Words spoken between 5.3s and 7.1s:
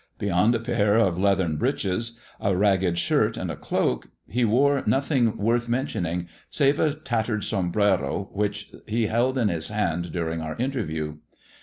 worth mentioning save a